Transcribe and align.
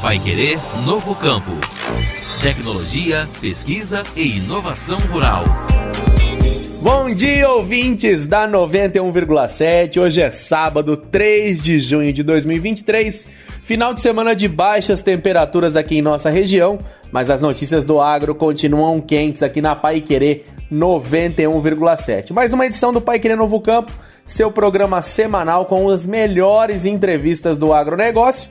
Vai 0.00 0.18
Querer 0.18 0.58
Novo 0.86 1.14
Campo. 1.14 1.50
Tecnologia, 2.40 3.28
pesquisa 3.38 4.02
e 4.16 4.38
inovação 4.38 4.96
rural. 4.96 5.44
Bom 6.80 7.14
dia, 7.14 7.46
ouvintes 7.50 8.26
da 8.26 8.48
91,7. 8.48 10.00
Hoje 10.00 10.22
é 10.22 10.30
sábado, 10.30 10.96
3 10.96 11.62
de 11.62 11.78
junho 11.78 12.14
de 12.14 12.22
2023. 12.22 13.28
Final 13.62 13.92
de 13.92 14.00
semana 14.00 14.34
de 14.34 14.48
baixas 14.48 15.02
temperaturas 15.02 15.76
aqui 15.76 15.98
em 15.98 16.02
nossa 16.02 16.30
região, 16.30 16.78
mas 17.12 17.28
as 17.28 17.42
notícias 17.42 17.84
do 17.84 18.00
agro 18.00 18.34
continuam 18.34 19.02
quentes 19.02 19.42
aqui 19.42 19.60
na 19.60 19.76
Pai 19.76 20.00
Querer 20.00 20.46
91,7. 20.72 22.32
Mais 22.32 22.54
uma 22.54 22.64
edição 22.64 22.90
do 22.90 23.02
Pai 23.02 23.18
Querer 23.18 23.36
Novo 23.36 23.60
Campo, 23.60 23.92
seu 24.24 24.50
programa 24.50 25.02
semanal 25.02 25.66
com 25.66 25.90
as 25.90 26.06
melhores 26.06 26.86
entrevistas 26.86 27.58
do 27.58 27.74
agronegócio. 27.74 28.50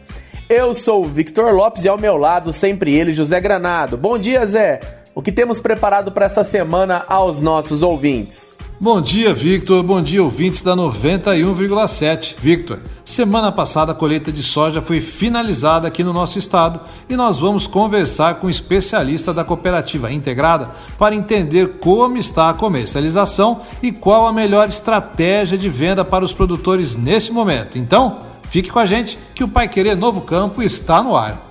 Eu 0.50 0.74
sou 0.74 1.06
o 1.06 1.08
Victor 1.08 1.54
Lopes 1.54 1.86
e 1.86 1.88
ao 1.88 2.00
meu 2.00 2.18
lado 2.18 2.52
sempre 2.52 2.92
ele, 2.92 3.14
José 3.14 3.40
Granado. 3.40 3.96
Bom 3.96 4.18
dia, 4.18 4.44
Zé. 4.48 4.80
O 5.14 5.22
que 5.22 5.32
temos 5.32 5.60
preparado 5.60 6.12
para 6.12 6.26
essa 6.26 6.44
semana 6.44 7.06
aos 7.08 7.40
nossos 7.40 7.84
ouvintes? 7.84 8.58
Bom 8.80 9.00
dia, 9.00 9.32
Victor. 9.32 9.84
Bom 9.84 10.02
dia, 10.02 10.24
ouvintes 10.24 10.64
da 10.64 10.76
91,7. 10.76 12.34
Victor, 12.40 12.80
semana 13.06 13.52
passada 13.52 13.92
a 13.92 13.96
colheita 13.96 14.32
de 14.32 14.42
soja 14.42 14.82
foi 14.82 15.00
finalizada 15.00 15.88
aqui 15.88 16.04
no 16.04 16.14
nosso 16.14 16.40
estado 16.40 16.80
e 17.08 17.16
nós 17.16 17.38
vamos 17.38 17.68
conversar 17.68 18.36
com 18.36 18.48
um 18.48 18.50
especialista 18.50 19.32
da 19.32 19.44
cooperativa 19.44 20.12
integrada 20.12 20.72
para 20.98 21.14
entender 21.14 21.78
como 21.80 22.18
está 22.18 22.50
a 22.50 22.56
comercialização 22.56 23.62
e 23.84 23.92
qual 23.92 24.26
a 24.26 24.34
melhor 24.34 24.68
estratégia 24.68 25.60
de 25.60 25.70
venda 25.70 26.04
para 26.04 26.26
os 26.26 26.34
produtores 26.34 26.96
nesse 26.96 27.32
momento. 27.32 27.78
Então, 27.78 28.18
Fique 28.50 28.72
com 28.72 28.80
a 28.80 28.86
gente 28.86 29.18
que 29.36 29.44
o 29.44 29.48
Pai 29.48 29.68
Querer 29.68 29.96
Novo 29.96 30.22
Campo 30.22 30.64
está 30.64 31.04
no 31.04 31.16
ar. 31.16 31.50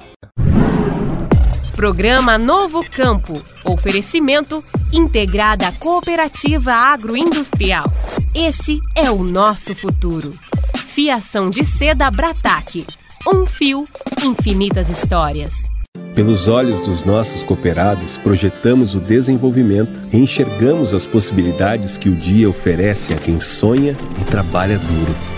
Programa 1.77 2.37
Novo 2.37 2.85
Campo. 2.91 3.41
Oferecimento 3.65 4.65
integrada 4.93 5.71
cooperativa 5.79 6.73
agroindustrial. 6.73 7.85
Esse 8.35 8.81
é 8.97 9.09
o 9.11 9.23
nosso 9.23 9.77
futuro. 9.77 10.35
Fiação 10.75 11.51
de 11.51 11.65
seda 11.65 12.11
Brataque. 12.11 12.85
Um 13.25 13.47
fio, 13.47 13.85
infinitas 14.25 14.89
histórias. 14.89 15.55
Pelos 16.17 16.49
olhos 16.49 16.81
dos 16.81 17.05
nossos 17.05 17.45
cooperados, 17.45 18.19
projetamos 18.19 18.97
o 18.97 19.01
desenvolvimento 19.01 20.03
e 20.13 20.17
enxergamos 20.17 20.93
as 20.93 21.07
possibilidades 21.07 21.97
que 21.97 22.09
o 22.09 22.17
dia 22.17 22.51
oferece 22.51 23.15
a 23.15 23.17
quem 23.17 23.39
sonha 23.39 23.97
e 24.21 24.25
trabalha 24.25 24.81
duro. 24.81 25.38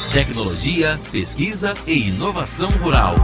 tecnologia, 0.11 0.99
pesquisa 1.09 1.73
e 1.87 2.09
inovação 2.09 2.67
rural. 2.69 3.15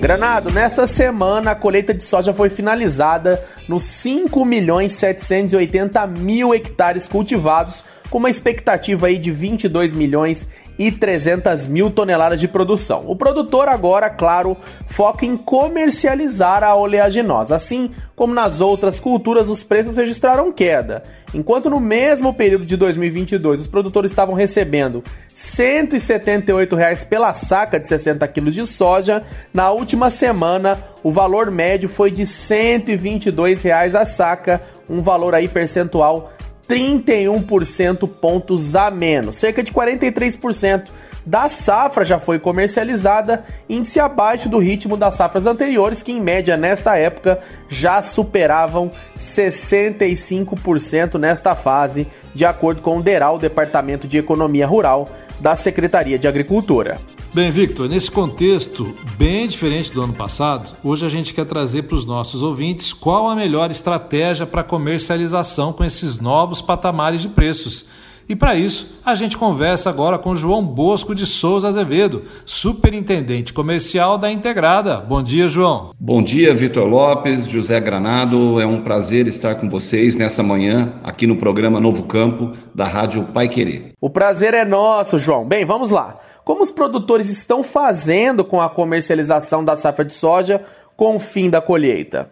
Granado, 0.00 0.50
nesta 0.50 0.84
semana 0.84 1.52
a 1.52 1.54
colheita 1.54 1.94
de 1.94 2.02
soja 2.02 2.34
foi 2.34 2.50
finalizada 2.50 3.40
nos 3.72 3.84
5 3.84 4.44
milhões 4.44 4.92
780 4.92 6.06
mil 6.06 6.54
hectares 6.54 7.08
cultivados, 7.08 7.82
com 8.10 8.18
uma 8.18 8.28
expectativa 8.28 9.06
aí 9.06 9.16
de 9.16 9.32
22 9.32 9.94
milhões 9.94 10.46
e 10.78 10.90
300 10.90 11.66
mil 11.66 11.90
toneladas 11.90 12.40
de 12.40 12.48
produção. 12.48 13.04
O 13.06 13.16
produtor 13.16 13.68
agora, 13.68 14.10
claro, 14.10 14.56
foca 14.86 15.24
em 15.24 15.36
comercializar 15.36 16.62
a 16.62 16.74
oleaginosa. 16.74 17.54
Assim 17.54 17.90
como 18.14 18.34
nas 18.34 18.60
outras 18.60 19.00
culturas, 19.00 19.48
os 19.48 19.64
preços 19.64 19.96
registraram 19.96 20.52
queda. 20.52 21.02
Enquanto 21.34 21.70
no 21.70 21.80
mesmo 21.80 22.34
período 22.34 22.66
de 22.66 22.76
2022 22.76 23.62
os 23.62 23.66
produtores 23.66 24.10
estavam 24.10 24.34
recebendo 24.34 25.02
178 25.32 26.76
reais 26.76 27.04
pela 27.04 27.32
saca 27.32 27.80
de 27.80 27.88
60 27.88 28.26
quilos 28.28 28.54
de 28.54 28.66
soja, 28.66 29.22
na 29.54 29.70
última 29.70 30.10
semana 30.10 30.78
o 31.02 31.10
valor 31.10 31.50
médio 31.50 31.88
foi 31.88 32.10
de 32.10 32.22
R$ 32.22 32.26
122 32.26 33.61
reais 33.62 33.94
a 33.94 34.04
saca, 34.04 34.60
um 34.88 35.02
valor 35.02 35.34
aí 35.34 35.48
percentual 35.48 36.32
31% 36.68 38.08
pontos 38.08 38.74
a 38.74 38.90
menos. 38.90 39.36
Cerca 39.36 39.62
de 39.62 39.72
43% 39.72 40.88
da 41.24 41.48
safra 41.48 42.04
já 42.04 42.18
foi 42.18 42.40
comercializada, 42.40 43.44
índice 43.68 44.00
abaixo 44.00 44.48
do 44.48 44.58
ritmo 44.58 44.96
das 44.96 45.14
safras 45.14 45.46
anteriores, 45.46 46.02
que 46.02 46.10
em 46.12 46.20
média 46.20 46.56
nesta 46.56 46.96
época 46.96 47.38
já 47.68 48.02
superavam 48.02 48.90
65% 49.16 51.18
nesta 51.18 51.54
fase, 51.54 52.08
de 52.34 52.44
acordo 52.44 52.82
com 52.82 52.98
o 52.98 53.02
DERAL, 53.02 53.38
Departamento 53.38 54.08
de 54.08 54.18
Economia 54.18 54.66
Rural 54.66 55.08
da 55.40 55.54
Secretaria 55.54 56.18
de 56.18 56.26
Agricultura. 56.26 56.98
Bem, 57.34 57.50
Victor, 57.50 57.88
nesse 57.88 58.10
contexto 58.10 58.94
bem 59.16 59.48
diferente 59.48 59.90
do 59.90 60.02
ano 60.02 60.12
passado, 60.12 60.76
hoje 60.84 61.06
a 61.06 61.08
gente 61.08 61.32
quer 61.32 61.46
trazer 61.46 61.84
para 61.84 61.96
os 61.96 62.04
nossos 62.04 62.42
ouvintes 62.42 62.92
qual 62.92 63.26
a 63.26 63.34
melhor 63.34 63.70
estratégia 63.70 64.44
para 64.44 64.62
comercialização 64.62 65.72
com 65.72 65.82
esses 65.82 66.20
novos 66.20 66.60
patamares 66.60 67.22
de 67.22 67.30
preços. 67.30 67.86
E 68.28 68.36
para 68.36 68.54
isso, 68.54 69.00
a 69.04 69.14
gente 69.14 69.36
conversa 69.36 69.90
agora 69.90 70.18
com 70.18 70.34
João 70.34 70.64
Bosco 70.64 71.14
de 71.14 71.26
Souza 71.26 71.68
Azevedo, 71.68 72.22
superintendente 72.46 73.52
comercial 73.52 74.16
da 74.16 74.30
Integrada. 74.30 74.98
Bom 74.98 75.22
dia, 75.22 75.48
João. 75.48 75.90
Bom 75.98 76.22
dia, 76.22 76.54
Vitor 76.54 76.86
Lopes, 76.86 77.48
José 77.48 77.80
Granado. 77.80 78.60
É 78.60 78.66
um 78.66 78.82
prazer 78.82 79.26
estar 79.26 79.56
com 79.56 79.68
vocês 79.68 80.14
nessa 80.14 80.42
manhã 80.42 80.94
aqui 81.02 81.26
no 81.26 81.36
programa 81.36 81.80
Novo 81.80 82.04
Campo 82.04 82.52
da 82.74 82.86
Rádio 82.86 83.24
Pai 83.24 83.48
Querer. 83.48 83.92
O 84.00 84.08
prazer 84.08 84.54
é 84.54 84.64
nosso, 84.64 85.18
João. 85.18 85.44
Bem, 85.44 85.64
vamos 85.64 85.90
lá. 85.90 86.18
Como 86.44 86.62
os 86.62 86.70
produtores 86.70 87.30
estão 87.30 87.62
fazendo 87.62 88.44
com 88.44 88.60
a 88.60 88.70
comercialização 88.70 89.64
da 89.64 89.76
safra 89.76 90.04
de 90.04 90.12
soja 90.12 90.62
com 90.96 91.16
o 91.16 91.20
fim 91.20 91.50
da 91.50 91.60
colheita? 91.60 92.30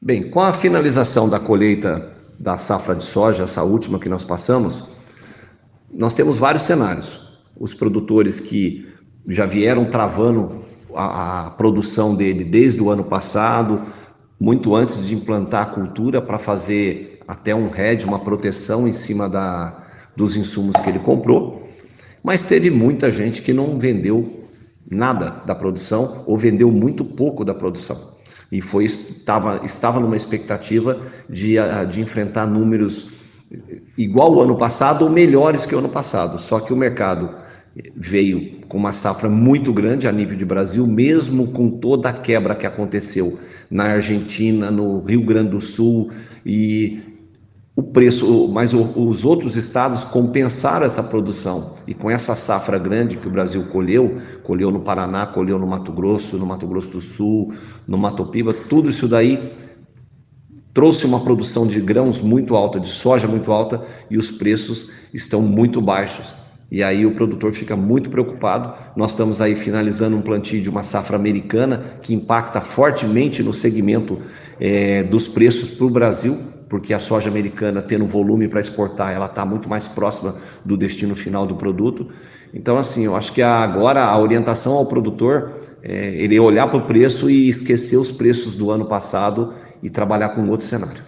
Bem, 0.00 0.30
com 0.30 0.40
a 0.40 0.52
finalização 0.52 1.28
da 1.28 1.38
colheita 1.38 2.12
da 2.38 2.58
safra 2.58 2.94
de 2.94 3.04
soja, 3.04 3.44
essa 3.44 3.62
última 3.62 3.98
que 3.98 4.08
nós 4.08 4.24
passamos, 4.24 4.84
nós 5.98 6.14
temos 6.14 6.38
vários 6.38 6.62
cenários. 6.62 7.20
Os 7.58 7.74
produtores 7.74 8.38
que 8.38 8.86
já 9.28 9.46
vieram 9.46 9.86
travando 9.86 10.62
a, 10.94 11.46
a 11.46 11.50
produção 11.50 12.14
dele 12.14 12.44
desde 12.44 12.82
o 12.82 12.90
ano 12.90 13.04
passado, 13.04 13.82
muito 14.38 14.74
antes 14.74 15.06
de 15.06 15.14
implantar 15.14 15.62
a 15.62 15.70
cultura 15.70 16.20
para 16.20 16.38
fazer 16.38 17.20
até 17.26 17.54
um 17.54 17.70
hedge, 17.74 18.06
uma 18.06 18.18
proteção 18.18 18.86
em 18.86 18.92
cima 18.92 19.28
da, 19.28 19.84
dos 20.14 20.36
insumos 20.36 20.76
que 20.76 20.88
ele 20.88 20.98
comprou. 20.98 21.66
Mas 22.22 22.42
teve 22.42 22.70
muita 22.70 23.10
gente 23.10 23.42
que 23.42 23.52
não 23.52 23.78
vendeu 23.78 24.44
nada 24.90 25.42
da 25.46 25.54
produção 25.54 26.24
ou 26.26 26.36
vendeu 26.36 26.70
muito 26.70 27.04
pouco 27.04 27.44
da 27.44 27.54
produção 27.54 28.16
e 28.50 28.60
foi 28.60 28.84
estava, 28.84 29.60
estava 29.64 29.98
numa 29.98 30.16
expectativa 30.16 31.00
de, 31.28 31.56
de 31.88 32.00
enfrentar 32.00 32.46
números 32.46 33.08
igual 33.96 34.34
o 34.34 34.40
ano 34.40 34.56
passado 34.56 35.04
ou 35.04 35.10
melhores 35.10 35.66
que 35.66 35.74
o 35.74 35.78
ano 35.78 35.88
passado. 35.88 36.38
Só 36.40 36.60
que 36.60 36.72
o 36.72 36.76
mercado 36.76 37.30
veio 37.94 38.60
com 38.68 38.78
uma 38.78 38.92
safra 38.92 39.28
muito 39.28 39.72
grande 39.72 40.08
a 40.08 40.12
nível 40.12 40.36
de 40.36 40.44
Brasil, 40.44 40.86
mesmo 40.86 41.48
com 41.48 41.70
toda 41.70 42.08
a 42.08 42.12
quebra 42.12 42.54
que 42.54 42.66
aconteceu 42.66 43.38
na 43.70 43.84
Argentina, 43.84 44.70
no 44.70 45.00
Rio 45.00 45.24
Grande 45.24 45.50
do 45.50 45.60
Sul 45.60 46.10
e 46.44 47.02
o 47.74 47.82
preço, 47.82 48.48
mas 48.48 48.72
os 48.72 49.26
outros 49.26 49.54
estados 49.54 50.02
compensaram 50.02 50.86
essa 50.86 51.02
produção 51.02 51.74
e 51.86 51.92
com 51.92 52.10
essa 52.10 52.34
safra 52.34 52.78
grande 52.78 53.18
que 53.18 53.28
o 53.28 53.30
Brasil 53.30 53.66
colheu, 53.66 54.16
colheu 54.42 54.70
no 54.70 54.80
Paraná, 54.80 55.26
colheu 55.26 55.58
no 55.58 55.66
Mato 55.66 55.92
Grosso, 55.92 56.38
no 56.38 56.46
Mato 56.46 56.66
Grosso 56.66 56.88
do 56.88 57.02
Sul, 57.02 57.52
no 57.86 57.98
Mato 57.98 58.24
Piba, 58.26 58.54
tudo 58.54 58.88
isso 58.88 59.06
daí 59.06 59.52
trouxe 60.76 61.06
uma 61.06 61.20
produção 61.20 61.66
de 61.66 61.80
grãos 61.80 62.20
muito 62.20 62.54
alta, 62.54 62.78
de 62.78 62.90
soja 62.90 63.26
muito 63.26 63.50
alta, 63.50 63.82
e 64.10 64.18
os 64.18 64.30
preços 64.30 64.90
estão 65.10 65.40
muito 65.40 65.80
baixos. 65.80 66.34
E 66.70 66.82
aí 66.82 67.06
o 67.06 67.12
produtor 67.12 67.54
fica 67.54 67.74
muito 67.74 68.10
preocupado. 68.10 68.74
Nós 68.94 69.12
estamos 69.12 69.40
aí 69.40 69.54
finalizando 69.54 70.18
um 70.18 70.20
plantio 70.20 70.60
de 70.60 70.68
uma 70.68 70.82
safra 70.82 71.16
americana 71.16 71.82
que 72.02 72.12
impacta 72.12 72.60
fortemente 72.60 73.42
no 73.42 73.54
segmento 73.54 74.18
é, 74.60 75.02
dos 75.02 75.26
preços 75.26 75.70
para 75.70 75.86
o 75.86 75.88
Brasil, 75.88 76.36
porque 76.68 76.92
a 76.92 76.98
soja 76.98 77.30
americana 77.30 77.80
tendo 77.80 78.04
volume 78.04 78.46
para 78.46 78.60
exportar, 78.60 79.14
ela 79.14 79.26
está 79.26 79.46
muito 79.46 79.70
mais 79.70 79.88
próxima 79.88 80.36
do 80.62 80.76
destino 80.76 81.16
final 81.16 81.46
do 81.46 81.56
produto. 81.56 82.08
Então, 82.52 82.76
assim, 82.76 83.06
eu 83.06 83.16
acho 83.16 83.32
que 83.32 83.40
agora 83.40 84.04
a 84.04 84.18
orientação 84.18 84.74
ao 84.74 84.84
produtor 84.84 85.54
é 85.82 86.22
ele 86.22 86.38
olhar 86.38 86.66
para 86.66 86.78
o 86.78 86.82
preço 86.82 87.30
e 87.30 87.48
esquecer 87.48 87.96
os 87.96 88.12
preços 88.12 88.56
do 88.56 88.70
ano 88.70 88.84
passado 88.84 89.54
e 89.82 89.90
trabalhar 89.90 90.30
com 90.30 90.48
outro 90.48 90.66
cenário. 90.66 91.02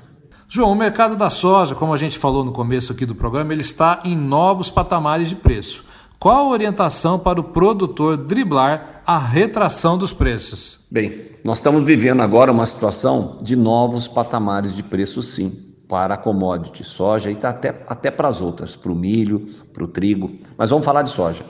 João, 0.49 0.73
o 0.73 0.75
mercado 0.75 1.15
da 1.15 1.29
soja, 1.29 1.75
como 1.75 1.93
a 1.93 1.97
gente 1.97 2.19
falou 2.19 2.43
no 2.43 2.53
começo 2.53 2.93
aqui 2.93 3.05
do 3.05 3.15
programa, 3.15 3.53
ele 3.53 3.61
está 3.61 4.01
em 4.05 4.17
novos 4.17 4.71
patamares 4.71 5.29
de 5.29 5.37
preço. 5.37 5.85
Qual 6.19 6.37
a 6.37 6.49
orientação 6.49 7.19
para 7.19 7.39
o 7.39 7.45
produtor 7.45 8.17
driblar 8.17 9.03
a 9.07 9.19
retração 9.19 9.97
dos 9.97 10.13
preços? 10.13 10.81
Bem, 10.91 11.31
nós 11.45 11.59
estamos 11.59 11.85
vivendo 11.85 12.23
agora 12.23 12.51
uma 12.51 12.67
situação 12.67 13.39
de 13.43 13.55
novos 13.55 14.09
patamares 14.09 14.75
de 14.75 14.83
preço, 14.83 15.23
sim, 15.23 15.69
para 15.89 16.15
a 16.15 16.19
commodity 16.19 16.83
soja 16.83 17.31
e 17.31 17.37
tá 17.37 17.51
até, 17.51 17.85
até 17.87 18.11
para 18.11 18.29
as 18.29 18.41
outras, 18.41 18.75
para 18.75 18.91
o 18.91 18.95
milho, 18.95 19.47
para 19.73 19.85
o 19.85 19.89
trigo. 19.89 20.31
Mas 20.57 20.71
vamos 20.71 20.85
falar 20.85 21.03
de 21.03 21.11
soja. 21.11 21.45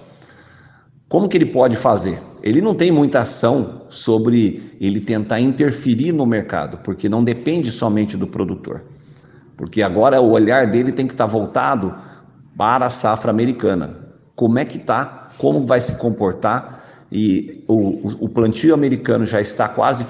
Como 1.09 1.29
que 1.29 1.37
ele 1.37 1.47
pode 1.47 1.77
fazer? 1.77 2.21
Ele 2.49 2.63
não 2.63 2.75
tem 2.75 2.91
muita 2.91 3.19
ação 3.19 3.83
sobre 3.91 4.73
ele 4.81 5.01
tentar 5.01 5.39
interferir 5.39 6.13
no 6.13 6.25
mercado, 6.25 6.79
porque 6.79 7.09
não 7.09 7.23
depende 7.23 7.71
somente 7.71 8.17
do 8.17 8.27
produtor. 8.27 8.85
Porque 9.55 9.83
agora 9.83 10.21
o 10.21 10.31
olhar 10.31 10.67
dele 10.67 10.91
tem 10.91 11.07
que 11.07 11.13
estar 11.13 11.27
voltado 11.27 11.95
para 12.57 12.87
a 12.87 12.91
safra 12.91 13.31
americana. 13.31 13.99
Como 14.35 14.59
é 14.59 14.65
que 14.65 14.79
está? 14.79 15.29
Como 15.37 15.67
vai 15.67 15.81
se 15.81 15.97
comportar? 15.97 16.83
E 17.13 17.65
o, 17.69 18.25
o 18.25 18.29
plantio 18.29 18.73
americano 18.73 19.27
já 19.27 19.41
está 19.41 19.69
quase 19.69 20.07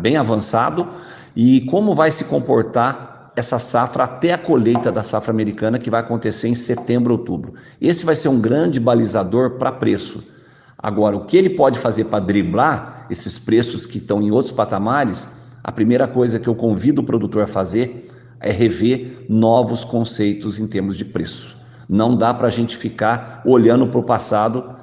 bem 0.00 0.16
avançado. 0.16 0.88
E 1.36 1.60
como 1.62 1.94
vai 1.94 2.10
se 2.10 2.24
comportar 2.24 3.32
essa 3.36 3.58
safra 3.60 4.04
até 4.04 4.32
a 4.32 4.38
colheita 4.38 4.90
da 4.90 5.02
safra 5.04 5.30
americana, 5.30 5.78
que 5.78 5.88
vai 5.88 6.00
acontecer 6.00 6.48
em 6.48 6.54
setembro, 6.54 7.12
outubro. 7.12 7.54
Esse 7.80 8.04
vai 8.04 8.16
ser 8.16 8.28
um 8.28 8.40
grande 8.40 8.80
balizador 8.80 9.52
para 9.52 9.70
preço. 9.70 10.24
Agora, 10.82 11.16
o 11.16 11.24
que 11.24 11.36
ele 11.36 11.50
pode 11.50 11.78
fazer 11.78 12.04
para 12.04 12.24
driblar 12.24 13.06
esses 13.10 13.38
preços 13.38 13.84
que 13.84 13.98
estão 13.98 14.22
em 14.22 14.30
outros 14.30 14.52
patamares? 14.52 15.28
A 15.62 15.70
primeira 15.70 16.08
coisa 16.08 16.38
que 16.38 16.48
eu 16.48 16.54
convido 16.54 17.02
o 17.02 17.04
produtor 17.04 17.42
a 17.42 17.46
fazer 17.46 18.08
é 18.40 18.50
rever 18.50 19.26
novos 19.28 19.84
conceitos 19.84 20.58
em 20.58 20.66
termos 20.66 20.96
de 20.96 21.04
preço. 21.04 21.56
Não 21.86 22.16
dá 22.16 22.32
para 22.32 22.46
a 22.46 22.50
gente 22.50 22.76
ficar 22.76 23.42
olhando 23.44 23.86
para 23.88 24.00
o 24.00 24.02
passado, 24.02 24.74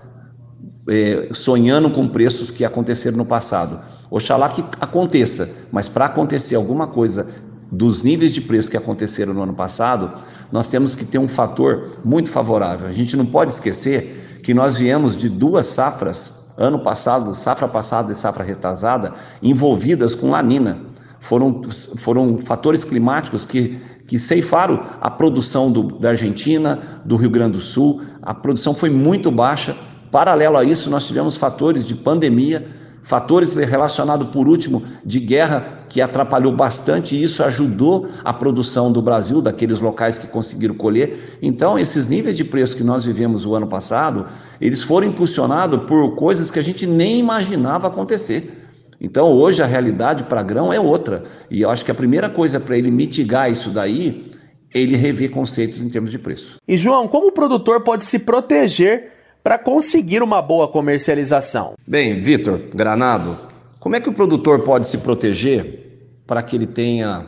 é, 0.87 1.29
sonhando 1.33 1.89
com 1.89 2.07
preços 2.07 2.51
que 2.51 2.63
aconteceram 2.63 3.17
no 3.17 3.25
passado. 3.25 3.81
Oxalá 4.11 4.49
que 4.49 4.63
aconteça, 4.79 5.49
mas 5.71 5.89
para 5.89 6.05
acontecer 6.05 6.55
alguma 6.55 6.85
coisa 6.85 7.27
dos 7.71 8.01
níveis 8.01 8.33
de 8.33 8.41
preço 8.41 8.71
que 8.71 8.77
aconteceram 8.77 9.33
no 9.33 9.43
ano 9.43 9.53
passado, 9.53 10.13
nós 10.51 10.67
temos 10.67 10.95
que 10.95 11.05
ter 11.05 11.17
um 11.17 11.27
fator 11.27 11.89
muito 12.03 12.29
favorável. 12.29 12.87
A 12.87 12.91
gente 12.91 13.17
não 13.17 13.25
pode 13.25 13.51
esquecer 13.51 14.39
que 14.43 14.53
nós 14.53 14.77
viemos 14.77 15.17
de 15.17 15.27
duas 15.27 15.65
safras, 15.65 16.53
ano 16.57 16.79
passado, 16.79 17.35
safra 17.35 17.67
passada 17.67 18.11
e 18.11 18.15
safra 18.15 18.43
retrasada, 18.43 19.13
envolvidas 19.41 20.15
com 20.15 20.31
lanina. 20.31 20.79
Foram, 21.19 21.61
foram 21.97 22.37
fatores 22.37 22.83
climáticos 22.83 23.45
que, 23.45 23.79
que 24.07 24.17
ceifaram 24.17 24.81
a 25.01 25.09
produção 25.09 25.71
do, 25.71 25.83
da 25.99 26.09
Argentina, 26.09 27.01
do 27.03 27.17
Rio 27.17 27.29
Grande 27.29 27.57
do 27.57 27.61
Sul. 27.61 28.01
A 28.21 28.33
produção 28.33 28.73
foi 28.73 28.89
muito 28.89 29.29
baixa. 29.29 29.75
Paralelo 30.11 30.57
a 30.57 30.63
isso, 30.63 30.89
nós 30.89 31.05
tivemos 31.05 31.35
fatores 31.35 31.85
de 31.85 31.93
pandemia, 31.93 32.65
Fatores 33.01 33.53
relacionados, 33.53 34.29
por 34.29 34.47
último, 34.47 34.83
de 35.05 35.19
guerra, 35.19 35.77
que 35.87 36.01
atrapalhou 36.01 36.51
bastante 36.51 37.15
e 37.15 37.23
isso 37.23 37.43
ajudou 37.43 38.09
a 38.23 38.33
produção 38.33 38.91
do 38.91 39.01
Brasil, 39.01 39.41
daqueles 39.41 39.79
locais 39.79 40.17
que 40.17 40.27
conseguiram 40.27 40.75
colher. 40.75 41.37
Então, 41.41 41.79
esses 41.79 42.07
níveis 42.07 42.35
de 42.35 42.43
preço 42.43 42.75
que 42.75 42.83
nós 42.83 43.05
vivemos 43.05 43.45
o 43.45 43.55
ano 43.55 43.67
passado, 43.67 44.25
eles 44.59 44.81
foram 44.81 45.07
impulsionados 45.07 45.85
por 45.85 46.15
coisas 46.15 46.51
que 46.51 46.59
a 46.59 46.63
gente 46.63 46.85
nem 46.85 47.19
imaginava 47.19 47.87
acontecer. 47.87 48.65
Então, 48.99 49.31
hoje 49.31 49.61
a 49.61 49.65
realidade 49.65 50.23
para 50.23 50.41
grão 50.41 50.73
é 50.73 50.79
outra. 50.79 51.23
E 51.49 51.61
eu 51.61 51.69
acho 51.69 51.85
que 51.85 51.91
a 51.91 51.95
primeira 51.95 52.29
coisa 52.29 52.59
para 52.59 52.77
ele 52.77 52.91
mitigar 52.91 53.51
isso 53.51 53.69
daí, 53.69 54.31
ele 54.73 54.95
rever 54.95 55.31
conceitos 55.31 55.81
em 55.81 55.87
termos 55.87 56.11
de 56.11 56.19
preço. 56.19 56.57
E 56.67 56.75
João, 56.75 57.07
como 57.07 57.27
o 57.27 57.31
produtor 57.31 57.83
pode 57.83 58.03
se 58.03 58.19
proteger 58.19 59.16
para 59.47 59.57
conseguir 59.57 60.21
uma 60.21 60.41
boa 60.41 60.67
comercialização? 60.67 61.75
Bem, 61.87 62.19
Vitor 62.19 62.63
Granado, 62.75 63.37
como 63.79 63.95
é 63.95 64.01
que 64.01 64.09
o 64.09 64.11
produtor 64.11 64.59
pode 64.59 64.89
se 64.89 64.97
proteger 64.97 66.19
para 66.27 66.43
que 66.43 66.57
ele 66.57 66.67
tenha 66.67 67.25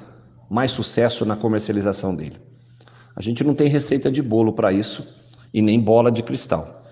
mais 0.49 0.71
sucesso 0.71 1.25
na 1.25 1.37
comercialização 1.37 2.13
dele? 2.13 2.35
A 3.15 3.21
gente 3.21 3.41
não 3.41 3.55
tem 3.55 3.69
receita 3.69 4.11
de 4.11 4.21
bolo 4.21 4.51
para 4.51 4.69
isso 4.73 5.07
e 5.53 5.61
nem 5.61 5.79
bola 5.79 6.11
de 6.11 6.21
cristal. 6.21 6.83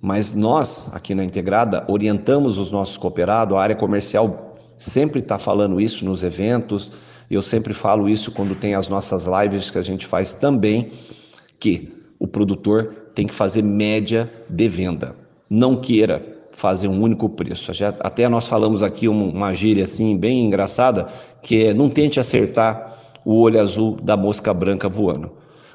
Mas 0.00 0.32
nós, 0.32 0.92
aqui 0.92 1.14
na 1.14 1.22
Integrada, 1.22 1.84
orientamos 1.86 2.58
os 2.58 2.72
nossos 2.72 2.96
cooperados, 2.96 3.56
a 3.56 3.60
área 3.60 3.76
comercial 3.76 4.56
sempre 4.76 5.20
está 5.20 5.38
falando 5.38 5.80
isso 5.80 6.04
nos 6.04 6.24
eventos, 6.24 6.90
eu 7.30 7.40
sempre 7.40 7.72
falo 7.72 8.08
isso 8.08 8.32
quando 8.32 8.56
tem 8.56 8.74
as 8.74 8.88
nossas 8.88 9.26
lives 9.26 9.70
que 9.70 9.78
a 9.78 9.82
gente 9.82 10.08
faz 10.08 10.34
também, 10.34 10.90
que 11.60 12.02
o 12.18 12.26
produtor 12.26 13.01
tem 13.14 13.26
que 13.26 13.34
fazer 13.34 13.62
média 13.62 14.30
de 14.48 14.68
venda. 14.68 15.14
Não 15.48 15.76
queira 15.76 16.24
fazer 16.52 16.88
um 16.88 17.00
único 17.00 17.28
preço. 17.28 17.72
Até 18.00 18.28
nós 18.28 18.46
falamos 18.46 18.82
aqui 18.82 19.08
uma 19.08 19.54
gíria 19.54 19.84
assim 19.84 20.16
bem 20.16 20.44
engraçada, 20.46 21.08
que 21.42 21.66
é 21.66 21.74
não 21.74 21.88
tente 21.88 22.20
acertar 22.20 22.98
o 23.24 23.40
olho 23.40 23.60
azul 23.60 23.96
da 24.02 24.16
mosca 24.16 24.52
branca 24.52 24.88
voando. 24.88 25.30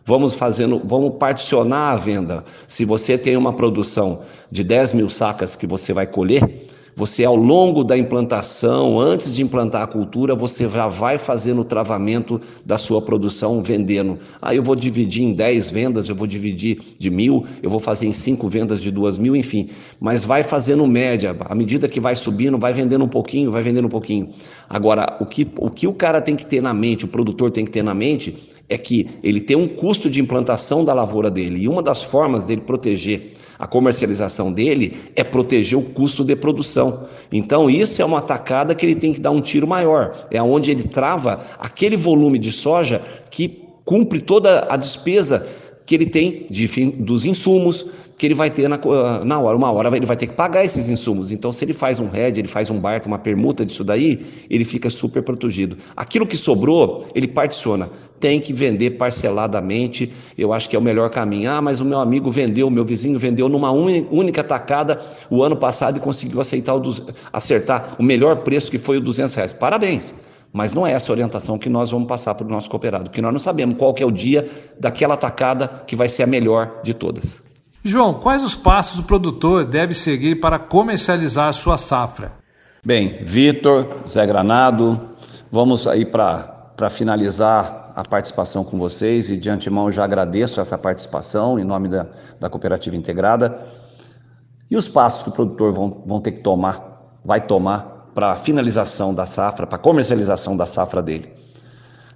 Vamos 0.05 0.33
fazendo, 0.33 0.81
vamos 0.85 1.15
particionar 1.17 1.91
a 1.91 1.95
venda. 1.97 2.45
Se 2.65 2.85
você 2.85 3.17
tem 3.17 3.35
uma 3.35 3.51
produção 3.51 4.21
de 4.49 4.63
10 4.63 4.93
mil 4.93 5.09
sacas 5.09 5.55
que 5.55 5.67
você 5.67 5.91
vai 5.91 6.07
colher, 6.07 6.66
você, 6.97 7.23
ao 7.23 7.35
longo 7.35 7.83
da 7.83 7.95
implantação, 7.95 8.99
antes 8.99 9.31
de 9.31 9.43
implantar 9.43 9.83
a 9.83 9.87
cultura, 9.87 10.33
você 10.33 10.67
já 10.67 10.87
vai 10.87 11.19
fazendo 11.19 11.61
o 11.61 11.63
travamento 11.63 12.41
da 12.65 12.75
sua 12.75 12.99
produção, 12.99 13.61
vendendo. 13.61 14.17
Ah, 14.41 14.55
eu 14.55 14.63
vou 14.63 14.75
dividir 14.75 15.21
em 15.21 15.31
10 15.31 15.69
vendas, 15.69 16.09
eu 16.09 16.15
vou 16.15 16.25
dividir 16.25 16.79
de 16.97 17.11
mil, 17.11 17.45
eu 17.61 17.69
vou 17.69 17.79
fazer 17.79 18.07
em 18.07 18.13
5 18.13 18.49
vendas 18.49 18.81
de 18.81 18.89
2 18.89 19.15
mil, 19.19 19.35
enfim. 19.35 19.69
Mas 19.99 20.23
vai 20.23 20.43
fazendo 20.43 20.87
média. 20.87 21.37
À 21.41 21.53
medida 21.53 21.87
que 21.87 21.99
vai 21.99 22.15
subindo, 22.15 22.57
vai 22.57 22.73
vendendo 22.73 23.05
um 23.05 23.09
pouquinho, 23.09 23.51
vai 23.51 23.61
vendendo 23.61 23.85
um 23.85 23.89
pouquinho. 23.89 24.29
Agora, 24.67 25.17
o 25.19 25.25
que 25.27 25.47
o, 25.59 25.69
que 25.69 25.85
o 25.85 25.93
cara 25.93 26.19
tem 26.19 26.35
que 26.35 26.47
ter 26.47 26.63
na 26.63 26.73
mente, 26.73 27.05
o 27.05 27.07
produtor 27.07 27.51
tem 27.51 27.63
que 27.63 27.69
ter 27.69 27.83
na 27.83 27.93
mente, 27.93 28.35
é 28.67 28.75
que 28.75 29.07
ele 29.21 29.39
tem 29.39 29.55
um 29.55 29.67
custo 29.67 30.09
de 30.09 30.19
implantação 30.19 30.83
da 30.83 30.95
lavoura 30.95 31.29
dele. 31.29 31.61
E 31.61 31.67
uma 31.67 31.83
das 31.83 32.01
formas 32.01 32.47
dele 32.47 32.61
proteger 32.61 33.33
a 33.57 33.65
comercialização 33.65 34.51
dele 34.51 34.97
é 35.15 35.23
proteger 35.23 35.77
o 35.77 35.81
custo 35.83 36.23
de 36.23 36.35
produção. 36.35 37.07
Então, 37.31 37.69
isso 37.69 38.01
é 38.01 38.05
uma 38.05 38.19
atacada 38.19 38.75
que 38.75 38.85
ele 38.85 38.95
tem 38.95 39.13
que 39.13 39.19
dar 39.19 39.31
um 39.31 39.41
tiro 39.41 39.67
maior. 39.67 40.27
É 40.31 40.41
onde 40.41 40.71
ele 40.71 40.83
trava 40.83 41.41
aquele 41.59 41.95
volume 41.95 42.37
de 42.39 42.51
soja 42.51 43.01
que 43.29 43.63
cumpre 43.83 44.21
toda 44.21 44.67
a 44.69 44.77
despesa 44.77 45.47
que 45.85 45.95
ele 45.95 46.05
tem 46.05 46.45
de, 46.49 46.67
dos 46.91 47.25
insumos, 47.25 47.85
que 48.17 48.25
ele 48.25 48.33
vai 48.33 48.49
ter 48.49 48.67
na, 48.67 48.79
na 49.23 49.39
hora. 49.39 49.55
Uma 49.55 49.71
hora 49.71 49.95
ele 49.95 50.05
vai 50.05 50.17
ter 50.17 50.27
que 50.27 50.33
pagar 50.33 50.65
esses 50.65 50.89
insumos. 50.89 51.31
Então, 51.31 51.51
se 51.51 51.63
ele 51.63 51.73
faz 51.73 51.99
um 51.99 52.09
RED, 52.09 52.39
ele 52.39 52.47
faz 52.47 52.71
um 52.71 52.79
barco, 52.79 53.07
uma 53.07 53.19
permuta 53.19 53.63
disso 53.63 53.83
daí, 53.83 54.25
ele 54.49 54.65
fica 54.65 54.89
super 54.89 55.21
protegido. 55.21 55.77
Aquilo 55.95 56.25
que 56.25 56.35
sobrou, 56.35 57.07
ele 57.13 57.27
particiona. 57.27 57.89
Tem 58.19 58.41
que 58.41 58.51
vender 58.51 58.91
parceladamente, 58.91 60.11
eu 60.35 60.51
acho 60.51 60.67
que 60.67 60.75
é 60.75 60.79
o 60.79 60.81
melhor 60.81 61.11
caminho. 61.11 61.51
Ah, 61.51 61.61
mas 61.61 61.79
o 61.79 61.85
meu 61.85 61.99
amigo 61.99 62.31
vendeu, 62.31 62.67
o 62.67 62.71
meu 62.71 62.83
vizinho 62.83 63.19
vendeu 63.19 63.47
numa 63.47 63.69
única 63.71 64.43
tacada 64.43 64.99
o 65.29 65.43
ano 65.43 65.55
passado 65.55 65.97
e 65.97 65.99
conseguiu 65.99 66.41
aceitar 66.41 66.75
o, 66.75 66.81
acertar 67.31 67.95
o 67.99 68.03
melhor 68.03 68.37
preço 68.37 68.71
que 68.71 68.79
foi 68.79 68.97
o 68.97 69.01
200 69.01 69.35
reais. 69.35 69.53
Parabéns! 69.53 70.15
Mas 70.51 70.73
não 70.73 70.87
é 70.87 70.93
essa 70.93 71.11
orientação 71.11 71.59
que 71.59 71.69
nós 71.69 71.91
vamos 71.91 72.07
passar 72.07 72.33
para 72.33 72.47
o 72.47 72.49
nosso 72.49 72.67
cooperado, 72.69 73.03
porque 73.05 73.21
nós 73.21 73.33
não 73.33 73.39
sabemos 73.39 73.77
qual 73.77 73.93
que 73.93 74.01
é 74.01 74.05
o 74.05 74.09
dia 74.09 74.49
daquela 74.79 75.15
tacada 75.15 75.83
que 75.85 75.95
vai 75.95 76.09
ser 76.09 76.23
a 76.23 76.27
melhor 76.27 76.81
de 76.83 76.95
todas. 76.95 77.46
João, 77.87 78.13
quais 78.13 78.43
os 78.43 78.55
passos 78.55 78.99
o 78.99 79.03
produtor 79.03 79.65
deve 79.65 79.93
seguir 79.93 80.35
para 80.35 80.59
comercializar 80.59 81.49
a 81.49 81.53
sua 81.53 81.77
safra? 81.77 82.33
Bem, 82.85 83.23
Vitor, 83.23 84.01
Zé 84.07 84.25
Granado, 84.25 85.09
vamos 85.51 85.87
aí 85.87 86.05
para 86.05 86.89
finalizar 86.89 87.91
a 87.95 88.03
participação 88.03 88.63
com 88.63 88.77
vocês 88.77 89.31
e 89.31 89.37
de 89.37 89.49
antemão 89.49 89.89
já 89.91 90.03
agradeço 90.03 90.61
essa 90.61 90.77
participação 90.77 91.57
em 91.57 91.63
nome 91.63 91.89
da, 91.89 92.05
da 92.39 92.49
cooperativa 92.49 92.95
integrada. 92.95 93.65
E 94.69 94.77
os 94.77 94.87
passos 94.87 95.23
que 95.23 95.29
o 95.29 95.31
produtor 95.31 95.73
vão, 95.73 96.03
vão 96.05 96.21
ter 96.21 96.33
que 96.33 96.41
tomar, 96.41 97.17
vai 97.25 97.41
tomar 97.41 98.09
para 98.13 98.33
a 98.33 98.35
finalização 98.35 99.13
da 99.13 99.25
safra, 99.25 99.65
para 99.65 99.77
a 99.77 99.79
comercialização 99.79 100.55
da 100.55 100.65
safra 100.65 101.01
dele. 101.01 101.33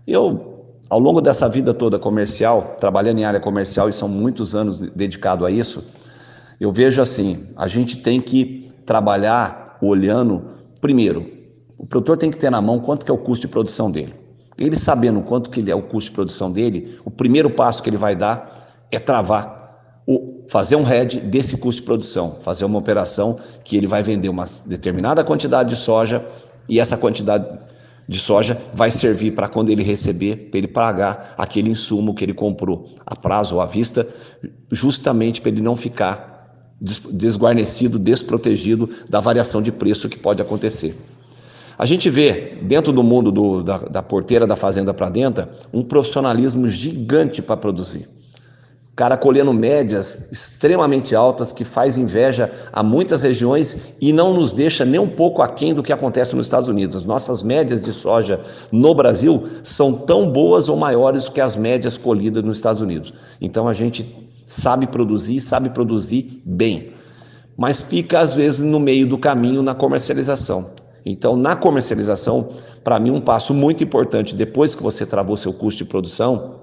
Eu, 0.06 0.61
ao 0.92 1.00
longo 1.00 1.22
dessa 1.22 1.48
vida 1.48 1.74
toda 1.74 1.98
comercial, 1.98 2.76
trabalhando 2.78 3.20
em 3.20 3.24
área 3.24 3.40
comercial 3.40 3.88
e 3.88 3.94
são 3.94 4.10
muitos 4.10 4.54
anos 4.54 4.82
dedicado 4.82 5.46
a 5.46 5.50
isso, 5.50 5.82
eu 6.60 6.70
vejo 6.70 7.02
assim, 7.02 7.48
a 7.56 7.66
gente 7.66 7.96
tem 7.96 8.20
que 8.20 8.70
trabalhar 8.86 9.78
olhando, 9.82 10.50
primeiro, 10.82 11.26
o 11.78 11.88
produtor 11.88 12.18
tem 12.18 12.30
que 12.30 12.36
ter 12.36 12.50
na 12.52 12.62
mão 12.62 12.78
quanto 12.78 13.06
que 13.06 13.10
é 13.10 13.14
o 13.14 13.18
custo 13.18 13.48
de 13.48 13.54
produção 13.54 13.90
dele. 13.90 14.14
Ele 14.58 14.76
sabendo 14.76 15.22
quanto 15.22 15.50
que 15.50 15.72
é 15.72 15.74
o 15.74 15.82
custo 15.82 16.10
de 16.10 16.16
produção 16.16 16.52
dele, 16.52 17.00
o 17.06 17.10
primeiro 17.10 17.50
passo 17.50 17.82
que 17.82 17.90
ele 17.90 17.96
vai 17.96 18.14
dar 18.14 18.84
é 18.92 19.00
travar, 19.00 20.04
fazer 20.50 20.76
um 20.76 20.84
head 20.84 21.22
desse 21.22 21.56
custo 21.56 21.80
de 21.80 21.86
produção, 21.86 22.36
fazer 22.44 22.66
uma 22.66 22.78
operação 22.78 23.40
que 23.64 23.78
ele 23.78 23.88
vai 23.88 24.04
vender 24.04 24.28
uma 24.28 24.44
determinada 24.66 25.24
quantidade 25.24 25.70
de 25.70 25.78
soja 25.78 26.22
e 26.68 26.82
essa 26.82 26.98
quantidade 26.98 27.48
de 28.08 28.20
soja 28.20 28.60
vai 28.74 28.92
servir 28.92 29.32
para 29.32 29.48
quando 29.48 29.70
ele 29.70 29.84
receber, 29.84 30.50
para 30.50 30.58
ele 30.58 30.68
pagar 30.68 31.34
aquele 31.38 31.70
insumo 31.70 32.14
que 32.14 32.24
ele 32.24 32.34
comprou 32.34 32.90
a 33.06 33.16
prazo 33.16 33.56
ou 33.56 33.62
à 33.62 33.66
vista, 33.66 34.08
justamente 34.72 35.42
para 35.42 35.52
ele 35.52 35.62
não 35.62 35.76
ficar 35.76 36.32
desguarnecido, 36.82 38.00
desprotegido 38.00 38.90
da 39.08 39.20
variação 39.20 39.62
de 39.62 39.72
preço 39.72 40.10
que 40.10 40.18
pode 40.18 40.42
acontecer. 40.42 40.96
A 41.78 41.86
gente 41.86 42.10
vê, 42.10 42.58
dentro 42.62 42.92
do 42.92 43.04
mundo 43.04 43.32
do, 43.32 43.64
da, 43.64 43.78
da 43.78 44.04
porteira 44.04 44.46
da 44.46 44.56
fazenda 44.56 44.94
para 44.94 45.10
dentro, 45.10 45.48
um 45.74 45.84
profissionalismo 45.84 46.68
gigante 46.68 47.42
para 47.42 47.58
produzir. 47.58 48.08
O 48.92 48.96
cara 48.96 49.16
colhendo 49.16 49.54
médias 49.54 50.28
extremamente 50.34 51.16
altas 51.16 51.54
que 51.54 51.64
faz 51.64 51.98
inveja 51.98 52.52
a 52.74 52.84
muitas 52.84 53.22
regiões 53.22 53.96
e 54.02 54.12
não 54.12 54.34
nos 54.34 54.52
deixa 54.52 54.84
nem 54.84 55.00
um 55.00 55.08
pouco 55.08 55.42
aquém 55.42 55.74
do 55.74 55.82
que 55.82 55.94
acontece 55.94 56.36
nos 56.36 56.46
Estados 56.46 56.68
Unidos. 56.68 57.06
Nossas 57.06 57.42
médias 57.42 57.82
de 57.82 57.94
soja 57.94 58.42
no 58.70 58.94
Brasil 58.94 59.48
são 59.64 59.94
tão 59.94 60.30
boas 60.30 60.68
ou 60.68 60.76
maiores 60.76 61.30
que 61.30 61.40
as 61.40 61.56
médias 61.56 61.98
colhidas 61.98 62.44
nos 62.44 62.58
Estados 62.58 62.82
Unidos. 62.82 63.14
Então 63.40 63.66
a 63.66 63.74
gente 63.74 64.30
sabe 64.46 64.86
produzir, 64.86 65.40
sabe 65.40 65.70
produzir 65.70 66.42
bem, 66.46 66.92
mas 67.56 67.80
fica 67.80 68.20
às 68.20 68.34
vezes 68.34 68.60
no 68.60 68.80
meio 68.80 69.08
do 69.08 69.18
caminho 69.18 69.64
na 69.64 69.74
comercialização. 69.74 70.70
Então, 71.06 71.36
na 71.36 71.56
comercialização, 71.56 72.50
para 72.84 73.00
mim, 73.00 73.10
um 73.10 73.22
passo 73.22 73.54
muito 73.54 73.84
importante 73.84 74.36
depois 74.36 74.76
que 74.76 74.84
você 74.84 75.04
travou 75.06 75.36
seu 75.36 75.52
custo 75.52 75.84
de 75.84 75.90
produção 75.90 76.61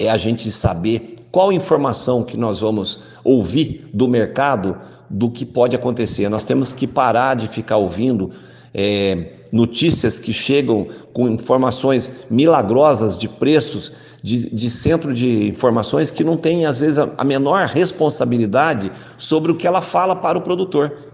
é 0.00 0.08
a 0.08 0.16
gente 0.16 0.50
saber 0.50 1.18
qual 1.30 1.52
informação 1.52 2.24
que 2.24 2.36
nós 2.36 2.60
vamos 2.60 3.00
ouvir 3.22 3.88
do 3.92 4.08
mercado 4.08 4.76
do 5.10 5.30
que 5.30 5.44
pode 5.44 5.76
acontecer. 5.76 6.28
Nós 6.30 6.44
temos 6.44 6.72
que 6.72 6.86
parar 6.86 7.36
de 7.36 7.46
ficar 7.48 7.76
ouvindo 7.76 8.30
é, 8.72 9.34
notícias 9.52 10.18
que 10.18 10.32
chegam 10.32 10.86
com 11.12 11.28
informações 11.28 12.24
milagrosas 12.30 13.16
de 13.16 13.28
preços 13.28 13.92
de, 14.22 14.48
de 14.54 14.70
centro 14.70 15.12
de 15.12 15.48
informações 15.48 16.10
que 16.10 16.24
não 16.24 16.36
tem, 16.36 16.64
às 16.64 16.80
vezes, 16.80 16.98
a, 16.98 17.24
menor 17.24 17.66
responsabilidade 17.66 18.90
sobre 19.18 19.52
o 19.52 19.56
que 19.56 19.66
ela 19.66 19.82
fala 19.82 20.16
para 20.16 20.38
o 20.38 20.40
produtor. 20.40 21.10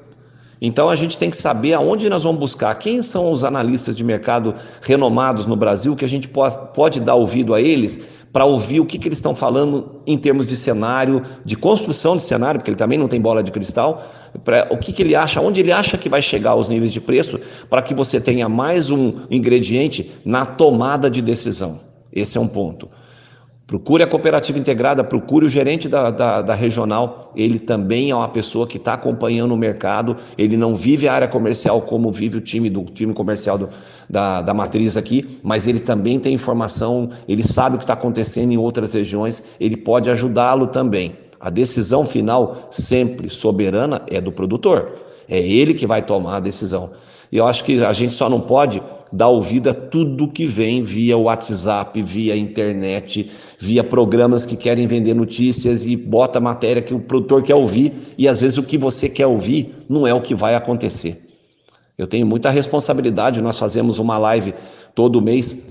Então 0.61 0.89
a 0.89 0.97
gente 0.97 1.19
tem 1.19 1.29
que 1.29 1.37
saber 1.37 1.75
aonde 1.75 2.09
nós 2.09 2.23
vamos 2.23 2.39
buscar, 2.39 2.75
quem 2.77 3.03
são 3.03 3.31
os 3.31 3.45
analistas 3.45 3.95
de 3.95 4.03
mercado 4.03 4.55
renomados 4.81 5.45
no 5.45 5.55
Brasil, 5.55 5.95
que 5.95 6.05
a 6.05 6.09
gente 6.09 6.29
pode 6.29 7.01
dar 7.01 7.15
ouvido 7.15 7.53
a 7.53 7.61
eles 7.61 8.01
para 8.33 8.45
ouvir 8.45 8.81
o 8.81 8.87
que, 8.87 8.99
que 8.99 9.09
eles 9.09 9.19
estão 9.19 9.35
falando 9.35 10.03
em 10.07 10.19
termos 10.19 10.47
de 10.47 10.57
cenário, 10.57 11.23
de 11.45 11.57
construção 11.57 12.17
de 12.17 12.23
cenário, 12.23 12.61
porque 12.61 12.71
ele 12.71 12.79
também 12.79 12.99
não 12.99 13.09
tem 13.09 13.21
bola 13.21 13.43
de 13.43 13.51
cristal, 13.51 14.05
pra, 14.45 14.69
o 14.71 14.77
que, 14.77 14.93
que 14.93 15.03
ele 15.03 15.15
acha, 15.15 15.41
onde 15.41 15.61
ele 15.61 15.73
acha 15.73 15.97
que 15.97 16.09
vai 16.09 16.21
chegar 16.21 16.55
os 16.55 16.69
níveis 16.69 16.93
de 16.93 17.01
preço, 17.01 17.41
para 17.71 17.83
que 17.83 17.95
você 17.95 18.21
tenha 18.21 18.49
mais 18.49 18.91
um 18.91 19.21
ingrediente 19.31 20.13
na 20.25 20.45
tomada 20.45 21.11
de 21.11 21.23
decisão. 21.23 21.81
Esse 22.13 22.39
é 22.39 22.41
um 22.41 22.49
ponto. 22.49 22.89
Procure 23.67 24.01
a 24.05 24.07
cooperativa 24.07 24.57
integrada, 24.61 25.03
procure 25.03 25.45
o 25.45 25.49
gerente 25.49 25.89
da, 25.89 26.09
da, 26.13 26.41
da 26.41 26.55
regional. 26.55 27.33
Ele 27.35 27.59
também 27.59 28.13
é 28.13 28.15
uma 28.15 28.29
pessoa 28.29 28.65
que 28.65 28.77
está 28.77 28.95
acompanhando 28.95 29.53
o 29.53 29.57
mercado. 29.57 30.17
Ele 30.39 30.57
não 30.57 30.73
vive 30.73 31.09
a 31.09 31.13
área 31.13 31.27
comercial 31.27 31.83
como 31.83 32.13
vive 32.13 32.39
o 32.39 32.41
time 32.41 32.71
do 32.71 32.85
time 32.85 33.13
comercial 33.13 33.59
do, 33.59 33.69
da, 34.09 34.43
da 34.43 34.55
matriz 34.55 34.97
aqui, 34.97 35.39
mas 35.43 35.67
ele 35.67 35.81
também 35.81 36.19
tem 36.19 36.35
informação, 36.35 37.11
ele 37.29 37.43
sabe 37.43 37.77
o 37.77 37.79
que 37.79 37.85
está 37.85 37.95
acontecendo 37.95 38.53
em 38.53 38.59
outras 38.59 38.95
regiões, 38.95 39.43
ele 39.61 39.77
pode 39.77 40.11
ajudá-lo 40.11 40.69
também. 40.69 41.15
A 41.39 41.51
decisão 41.51 42.07
final, 42.07 42.69
sempre 42.71 43.29
soberana, 43.29 44.03
é 44.09 44.21
do 44.21 44.33
produtor. 44.33 44.93
É 45.29 45.39
ele 45.39 45.75
que 45.75 45.87
vai 45.87 46.03
tomar 46.03 46.37
a 46.37 46.41
decisão. 46.41 46.91
E 47.31 47.37
eu 47.37 47.47
acho 47.47 47.65
que 47.65 47.85
a 47.85 47.93
gente 47.93 48.15
só 48.15 48.29
não 48.31 48.41
pode 48.41 48.81
dar 49.13 49.29
ouvido 49.29 49.71
a 49.71 49.75
tudo 49.75 50.29
que 50.29 50.47
vem 50.47 50.83
via 50.83 51.17
WhatsApp, 51.17 52.01
via 52.01 52.37
internet, 52.37 53.31
via 53.59 53.83
programas 53.83 54.47
que 54.47 54.57
querem 54.57 54.87
vender 54.87 55.15
notícias 55.15 55.85
e 55.85 55.97
bota 55.97 56.41
matéria 56.41 56.83
que 56.83 56.95
o 56.95 57.01
produtor 57.01 57.43
quer 57.43 57.55
ouvir 57.55 57.93
e 58.17 58.29
às 58.29 58.41
vezes 58.41 58.59
o 58.59 58.63
que 58.63 58.79
você 58.79 59.09
quer 59.09 59.27
ouvir 59.27 59.75
não 59.89 60.07
é 60.07 60.15
o 60.15 60.21
que 60.21 60.35
vai 60.35 60.55
acontecer. 60.55 61.26
Eu 61.97 62.07
tenho 62.07 62.27
muita 62.27 62.51
responsabilidade, 62.51 63.41
nós 63.41 63.59
fazemos 63.59 63.99
uma 63.99 64.19
live 64.19 64.55
todo 64.95 65.21
mês 65.23 65.69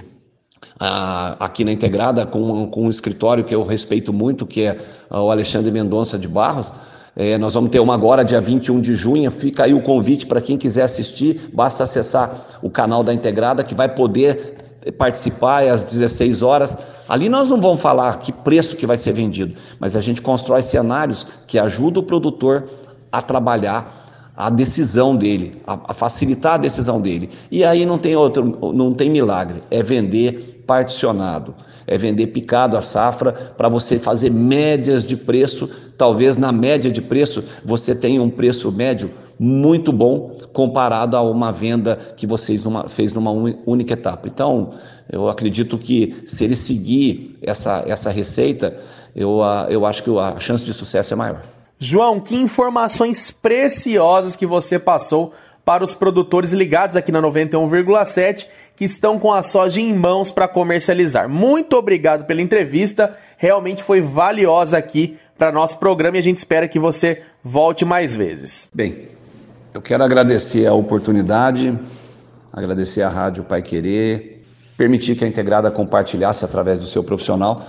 ah, 0.80 1.36
aqui 1.40 1.64
na 1.64 1.72
Integrada 1.72 2.26
com, 2.26 2.68
com 2.68 2.86
um 2.86 2.90
escritório 2.90 3.44
que 3.44 3.54
eu 3.54 3.64
respeito 3.64 4.12
muito, 4.12 4.46
que 4.46 4.64
é 4.64 4.78
o 5.10 5.30
Alexandre 5.30 5.72
Mendonça 5.72 6.18
de 6.18 6.28
Barros, 6.28 6.72
é, 7.16 7.38
nós 7.38 7.54
vamos 7.54 7.70
ter 7.70 7.80
uma 7.80 7.94
agora, 7.94 8.26
dia 8.26 8.42
21 8.42 8.82
de 8.82 8.94
junho. 8.94 9.32
Fica 9.32 9.64
aí 9.64 9.74
o 9.74 9.82
convite 9.82 10.26
para 10.26 10.42
quem 10.42 10.58
quiser 10.58 10.84
assistir. 10.84 11.50
Basta 11.54 11.84
acessar 11.84 12.60
o 12.62 12.70
canal 12.70 13.04
da 13.04 13.14
Integrada, 13.14 13.64
que 13.64 13.74
vai 13.74 13.88
poder 13.88 14.56
participar 14.98 15.64
é 15.64 15.70
às 15.70 15.84
16 15.84 16.42
horas. 16.42 16.78
Ali 17.08 17.30
nós 17.30 17.50
não 17.50 17.62
vamos 17.62 17.82
falar 17.82 18.20
que 18.20 18.34
preço 18.34 18.76
que 18.76 18.86
vai 18.86 18.98
ser 18.98 19.14
vendido, 19.14 19.56
mas 19.80 19.96
a 19.96 20.02
gente 20.02 20.22
constrói 20.22 20.62
cenários 20.62 21.26
que 21.48 21.58
ajudam 21.58 22.04
o 22.04 22.06
produtor 22.06 22.68
a 23.12 23.22
trabalhar 23.22 24.05
a 24.36 24.50
decisão 24.50 25.16
dele, 25.16 25.62
a, 25.66 25.80
a, 25.92 25.94
facilitar 25.94 26.56
a 26.56 26.58
decisão 26.58 27.00
dele. 27.00 27.30
E 27.50 27.64
aí 27.64 27.86
não 27.86 27.98
tem 27.98 28.16
outro, 28.16 28.74
não 28.74 28.94
tem 28.94 29.10
milagre, 29.10 29.64
é 29.72 29.82
vender 29.82 30.64
particionado, 30.68 31.56
é 31.88 31.98
vender 31.98 32.28
picado 32.28 32.76
a 32.76 32.82
safra 32.82 33.32
para 33.58 33.70
você 33.70 33.98
fazer 33.98 34.30
médias 34.32 35.04
de 35.04 35.16
preço. 35.16 35.70
Talvez 35.98 36.38
na 36.38 36.52
média 36.52 36.92
de 36.92 37.02
preço 37.02 37.44
você 37.64 37.96
tenha 37.96 38.22
um 38.22 38.30
preço 38.30 38.72
médio 38.72 39.10
muito 39.38 39.92
bom 39.92 40.38
comparado 40.54 41.16
a 41.18 41.22
uma 41.22 41.52
venda 41.52 41.98
que 42.16 42.26
vocês 42.26 42.64
numa, 42.64 42.88
fez 42.88 43.14
numa 43.14 43.32
única 43.66 43.94
etapa. 43.94 44.28
Então, 44.28 44.72
eu 45.12 45.30
acredito 45.30 45.78
que 45.78 46.24
se 46.26 46.44
ele 46.46 46.56
seguir 46.56 47.34
essa, 47.42 47.84
essa 47.86 48.10
receita, 48.10 48.78
eu, 49.16 49.40
eu 49.70 49.86
acho 49.86 50.04
que 50.04 50.18
a 50.18 50.40
chance 50.40 50.66
de 50.66 50.74
sucesso 50.74 51.14
é 51.14 51.18
maior. 51.18 51.55
João, 51.78 52.20
que 52.20 52.36
informações 52.36 53.32
preciosas 53.32 54.36
que 54.36 54.46
você 54.46 54.80
passou 54.80 55.34
para 55.66 55.84
os 55.84 55.96
produtores 55.96 56.54
ligados 56.54 56.96
aqui 56.96 57.12
na 57.12 57.22
91,7 57.22 58.48
que 58.76 58.86
estão 58.86 59.18
com 59.18 59.34
a 59.34 59.42
soja 59.42 59.82
em 59.82 59.94
mãos 59.94 60.32
para 60.32 60.48
comercializar. 60.48 61.28
Muito 61.28 61.76
obrigado 61.76 62.26
pela 62.26 62.42
entrevista, 62.42 63.18
realmente 63.38 63.84
foi 63.84 64.02
valiosa 64.02 64.78
aqui 64.78 65.18
para 65.38 65.52
nosso 65.52 65.80
programa 65.80 66.18
e 66.18 66.20
a 66.20 66.24
gente 66.24 66.38
espera 66.38 66.68
que 66.68 66.78
você 66.78 67.22
volte 67.44 67.84
mais 67.84 68.16
vezes. 68.16 68.70
Bem, 68.74 69.10
eu 69.74 69.82
quero 69.82 70.04
agradecer 70.04 70.68
a 70.68 70.74
oportunidade, 70.74 71.78
agradecer 72.54 73.02
à 73.02 73.10
Rádio 73.10 73.44
Pai 73.44 73.62
Querer, 73.62 74.44
permitir 74.78 75.16
que 75.16 75.26
a 75.26 75.28
Integrada 75.28 75.72
compartilhasse 75.72 76.46
através 76.46 76.80
do 76.80 76.86
seu 76.86 77.04
profissional 77.04 77.66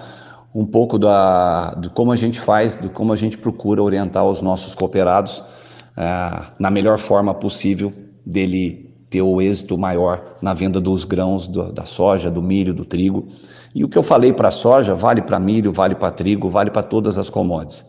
um 0.56 0.64
pouco 0.64 0.98
da, 0.98 1.74
de 1.74 1.90
como 1.90 2.10
a 2.12 2.16
gente 2.16 2.40
faz, 2.40 2.80
de 2.80 2.88
como 2.88 3.12
a 3.12 3.16
gente 3.16 3.36
procura 3.36 3.82
orientar 3.82 4.24
os 4.24 4.40
nossos 4.40 4.74
cooperados 4.74 5.44
é, 5.94 6.44
na 6.58 6.70
melhor 6.70 6.96
forma 6.96 7.34
possível 7.34 7.92
dele 8.24 8.90
ter 9.10 9.20
o 9.20 9.42
êxito 9.42 9.76
maior 9.76 10.38
na 10.40 10.54
venda 10.54 10.80
dos 10.80 11.04
grãos, 11.04 11.46
do, 11.46 11.70
da 11.70 11.84
soja, 11.84 12.30
do 12.30 12.40
milho, 12.40 12.72
do 12.72 12.86
trigo. 12.86 13.28
E 13.74 13.84
o 13.84 13.88
que 13.88 13.98
eu 13.98 14.02
falei 14.02 14.32
para 14.32 14.50
soja 14.50 14.94
vale 14.94 15.20
para 15.20 15.38
milho, 15.38 15.70
vale 15.74 15.94
para 15.94 16.10
trigo, 16.10 16.48
vale 16.48 16.70
para 16.70 16.82
todas 16.82 17.18
as 17.18 17.28
commodities. 17.28 17.84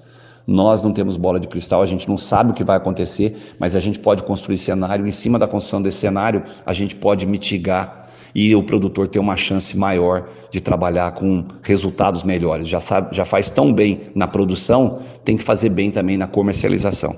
Nós 0.46 0.84
não 0.84 0.92
temos 0.92 1.16
bola 1.16 1.40
de 1.40 1.48
cristal, 1.48 1.82
a 1.82 1.86
gente 1.86 2.10
não 2.10 2.18
sabe 2.18 2.52
o 2.52 2.54
que 2.54 2.66
vai 2.66 2.76
acontecer, 2.76 3.56
mas 3.58 3.78
a 3.78 3.80
gente 3.80 3.98
pode 3.98 4.24
construir 4.24 4.58
cenário. 4.58 5.08
Em 5.08 5.12
cima 5.12 5.40
da 5.40 5.48
construção 5.48 5.82
desse 5.82 6.00
cenário, 6.00 6.44
a 6.66 6.74
gente 6.74 6.98
pode 6.98 7.26
mitigar 7.26 8.07
e 8.38 8.56
o 8.56 8.62
produtor 8.62 9.08
ter 9.08 9.18
uma 9.18 9.36
chance 9.36 9.76
maior 9.76 10.30
de 10.52 10.62
trabalhar 10.62 11.12
com 11.14 11.44
resultados 11.64 12.24
melhores. 12.24 12.68
Já, 12.68 12.80
sabe, 12.80 13.16
já 13.16 13.26
faz 13.26 13.50
tão 13.50 13.74
bem 13.74 14.02
na 14.14 14.28
produção, 14.28 15.02
tem 15.26 15.36
que 15.36 15.44
fazer 15.44 15.70
bem 15.70 15.90
também 15.90 16.18
na 16.18 16.28
comercialização. 16.28 17.16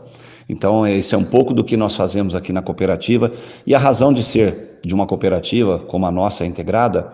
Então, 0.48 0.88
esse 0.88 1.14
é 1.14 1.18
um 1.18 1.26
pouco 1.26 1.54
do 1.54 1.62
que 1.62 1.76
nós 1.76 1.94
fazemos 1.94 2.36
aqui 2.36 2.54
na 2.54 2.62
cooperativa. 2.62 3.34
E 3.68 3.76
a 3.76 3.78
razão 3.78 4.14
de 4.14 4.24
ser 4.24 4.80
de 4.82 4.96
uma 4.96 5.06
cooperativa 5.06 5.80
como 5.80 6.06
a 6.06 6.12
nossa 6.12 6.46
integrada 6.46 7.12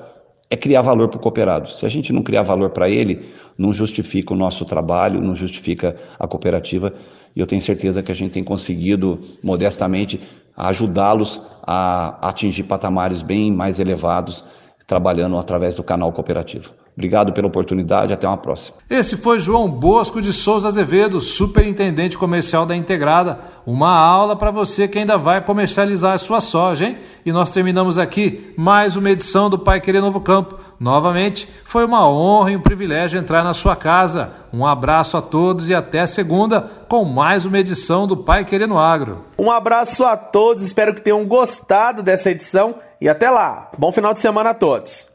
é 0.52 0.56
criar 0.56 0.84
valor 0.84 1.10
para 1.10 1.18
o 1.18 1.20
cooperado. 1.20 1.72
Se 1.72 1.84
a 1.84 1.90
gente 1.90 2.14
não 2.14 2.22
criar 2.22 2.44
valor 2.44 2.70
para 2.70 2.88
ele, 2.88 3.26
não 3.58 3.74
justifica 3.74 4.36
o 4.36 4.38
nosso 4.38 4.66
trabalho, 4.66 5.20
não 5.20 5.36
justifica 5.36 5.96
a 6.20 6.28
cooperativa. 6.28 6.94
E 7.36 7.40
eu 7.40 7.48
tenho 7.48 7.60
certeza 7.60 8.04
que 8.04 8.12
a 8.12 8.16
gente 8.16 8.34
tem 8.34 8.44
conseguido, 8.44 9.20
modestamente, 9.44 10.22
ajudá-los 10.56 11.42
a 11.64 12.30
atingir 12.30 12.64
patamares 12.64 13.22
bem 13.22 13.52
mais 13.52 13.80
elevados, 13.80 14.46
trabalhando 14.88 15.38
através 15.38 15.76
do 15.76 15.84
canal 15.84 16.12
cooperativo. 16.12 16.72
Obrigado 16.96 17.34
pela 17.34 17.48
oportunidade, 17.48 18.14
até 18.14 18.26
uma 18.26 18.38
próxima. 18.38 18.78
Esse 18.90 19.18
foi 19.18 19.38
João 19.38 19.70
Bosco 19.70 20.22
de 20.22 20.32
Souza 20.32 20.70
Azevedo, 20.70 21.20
superintendente 21.20 22.18
comercial 22.18 22.66
da 22.66 22.74
Integrada. 22.74 23.38
Uma 23.66 23.90
aula 23.90 24.34
para 24.34 24.50
você 24.50 24.88
que 24.88 24.98
ainda 24.98 25.18
vai 25.18 25.42
comercializar 25.42 26.14
a 26.14 26.18
sua 26.18 26.40
soja, 26.40 26.86
hein? 26.86 26.98
E 27.26 27.34
nós 27.34 27.52
terminamos 27.52 28.00
aqui 28.00 28.54
mais 28.56 28.96
uma 28.96 29.10
edição 29.10 29.50
do 29.50 29.60
Pai 29.60 29.82
Querer 29.82 30.00
Novo 30.00 30.22
Campo. 30.22 30.58
Novamente, 30.80 31.50
foi 31.66 31.84
uma 31.84 32.08
honra 32.08 32.52
e 32.52 32.56
um 32.56 32.62
privilégio 32.62 33.20
entrar 33.20 33.44
na 33.44 33.54
sua 33.54 33.76
casa. 33.76 34.32
Um 34.54 34.66
abraço 34.66 35.18
a 35.18 35.22
todos 35.22 35.70
e 35.70 35.76
até 35.76 36.08
segunda 36.08 36.62
com 36.88 37.04
mais 37.04 37.46
uma 37.46 37.60
edição 37.60 38.08
do 38.08 38.16
Pai 38.16 38.46
Querer 38.46 38.68
no 38.68 38.80
Agro. 38.80 39.26
Um 39.38 39.52
abraço 39.52 40.06
a 40.06 40.16
todos, 40.16 40.64
espero 40.64 40.94
que 40.94 41.02
tenham 41.02 41.26
gostado 41.26 42.02
dessa 42.02 42.32
edição 42.32 42.76
e 43.02 43.10
até 43.10 43.30
lá. 43.30 43.70
Bom 43.78 43.92
final 43.92 44.14
de 44.14 44.22
semana 44.22 44.52
a 44.52 44.54
todos. 44.54 45.15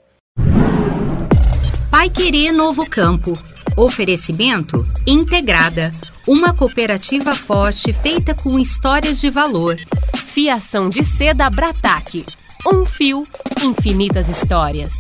Pai 2.01 2.09
Querer 2.09 2.51
Novo 2.51 2.89
Campo. 2.89 3.37
Oferecimento 3.77 4.87
Integrada, 5.07 5.93
uma 6.27 6.55
cooperativa 6.55 7.35
forte 7.35 7.93
feita 7.93 8.35
com 8.35 8.59
histórias 8.59 9.21
de 9.21 9.29
valor. 9.29 9.77
Fiação 10.17 10.89
de 10.89 11.05
seda 11.05 11.51
Brataque. 11.51 12.25
Um 12.67 12.87
fio, 12.87 13.23
infinitas 13.63 14.31
histórias. 14.31 14.95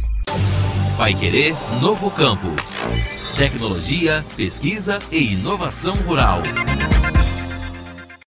Pai 0.99 1.15
Querer 1.15 1.57
Novo 1.81 2.11
Campo. 2.11 2.49
Tecnologia, 3.35 4.23
pesquisa 4.37 4.99
e 5.11 5.33
inovação 5.33 5.95
rural. 5.95 6.43